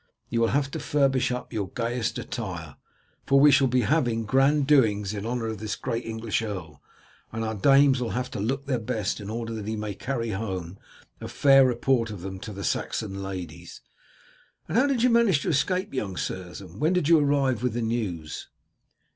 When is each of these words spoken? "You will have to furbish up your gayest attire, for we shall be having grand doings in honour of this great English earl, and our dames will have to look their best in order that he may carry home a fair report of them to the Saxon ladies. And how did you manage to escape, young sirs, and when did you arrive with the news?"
"You 0.29 0.41
will 0.41 0.47
have 0.47 0.71
to 0.71 0.79
furbish 0.79 1.31
up 1.31 1.53
your 1.53 1.69
gayest 1.69 2.17
attire, 2.17 2.75
for 3.27 3.39
we 3.39 3.51
shall 3.51 3.67
be 3.67 3.81
having 3.81 4.25
grand 4.25 4.65
doings 4.65 5.13
in 5.13 5.27
honour 5.27 5.45
of 5.45 5.59
this 5.59 5.75
great 5.75 6.03
English 6.05 6.41
earl, 6.41 6.81
and 7.31 7.43
our 7.45 7.53
dames 7.53 8.01
will 8.01 8.09
have 8.09 8.31
to 8.31 8.39
look 8.39 8.65
their 8.65 8.79
best 8.79 9.19
in 9.19 9.29
order 9.29 9.53
that 9.53 9.67
he 9.67 9.75
may 9.75 9.93
carry 9.93 10.31
home 10.31 10.79
a 11.19 11.27
fair 11.27 11.67
report 11.67 12.09
of 12.09 12.21
them 12.21 12.39
to 12.39 12.51
the 12.51 12.63
Saxon 12.63 13.21
ladies. 13.21 13.81
And 14.67 14.75
how 14.75 14.87
did 14.87 15.03
you 15.03 15.11
manage 15.11 15.43
to 15.43 15.49
escape, 15.49 15.93
young 15.93 16.17
sirs, 16.17 16.61
and 16.61 16.81
when 16.81 16.93
did 16.93 17.07
you 17.07 17.19
arrive 17.19 17.61
with 17.61 17.73
the 17.73 17.81
news?" 17.83 18.47